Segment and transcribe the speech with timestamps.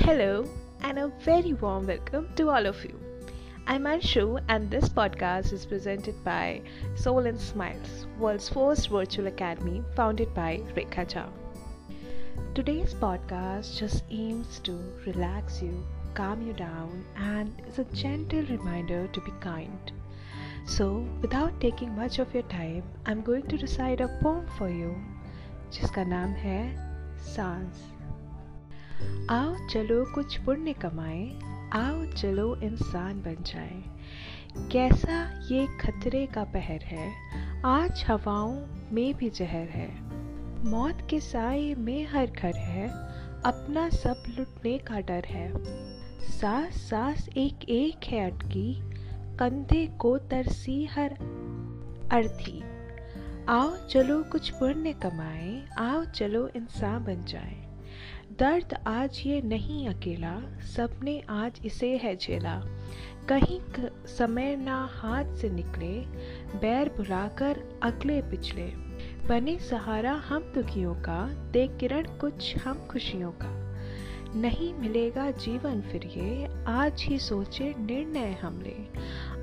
[0.00, 0.44] Hello,
[0.82, 2.98] and a very warm welcome to all of you.
[3.66, 6.62] I'm Anshu, and this podcast is presented by
[6.94, 11.26] Soul and Smiles, world's first virtual academy founded by Rekha Jha.
[12.54, 14.72] Today's podcast just aims to
[15.06, 15.84] relax you,
[16.14, 19.92] calm you down, and is a gentle reminder to be kind.
[20.64, 24.94] So, without taking much of your time, I'm going to recite a poem for you,
[25.72, 26.60] जिसका नाम है
[27.34, 27.84] सांस
[29.31, 31.39] आओ चलो कुछ पुण्य कमाए,
[31.73, 33.83] आओ चलो इंसान बन जाए।
[34.71, 37.11] कैसा ये खतरे का पहर है,
[37.65, 39.89] आज हवाओं में भी जहर है।
[40.65, 42.87] मौत के साए में हर घर है,
[43.45, 45.53] अपना सब लुटने का डर है।
[46.19, 48.79] सास सास एक एक है अटकी,
[49.37, 51.11] कंधे को तरसी हर
[52.11, 52.63] अर्थी
[53.49, 57.70] आओ चलो कुछ पुण्य कमाए, आओ चलो इंसान बन जाए।
[58.39, 62.61] दर्द आज ये नहीं अकेला सबने आज इसे है झेला।
[63.29, 63.61] कहीं
[64.05, 66.01] समय ना हाथ से निकले,
[66.57, 68.63] बैर बुलाकर अगले पिछले।
[69.27, 73.61] बने सहारा हम दुखियों का दे किरण कुछ हम खुशियों का।
[74.35, 78.87] नहीं मिलेगा जीवन फिर ये, आज ही सोचे निर्णय हमने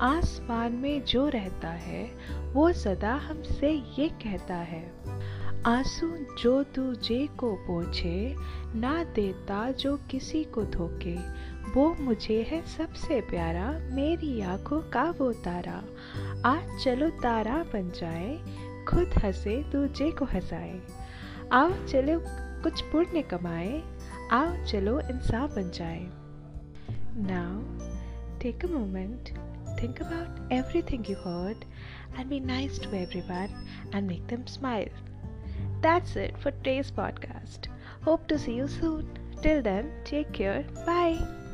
[0.00, 2.10] आसमान में जो रहता है,
[2.52, 5.06] वो सदा हमसे ये कहता है।
[5.64, 8.36] आँसू जो तुझे को पोछे,
[8.74, 11.16] ना देता जो किसी को धोके
[11.72, 15.82] वो मुझे है सबसे प्यारा, मेरी आँखों का वो तारा।
[16.46, 18.38] आज चलो तारा बन जाए,
[18.88, 20.80] खुद हंसे तुझे को हंसाए।
[21.52, 22.22] आओ चलो
[22.62, 23.82] कुछ पुण्य कमाए,
[24.32, 26.06] आओ चलो इंसान बन जाए।
[27.16, 27.62] Now
[28.38, 29.28] take a moment
[29.76, 31.64] think about everything you heard,
[32.16, 33.50] and be nice to everyone,
[33.94, 35.05] and make them smile.
[35.86, 37.68] That's it for today's podcast.
[38.02, 39.06] Hope to see you soon.
[39.40, 40.64] Till then, take care.
[40.84, 41.45] Bye.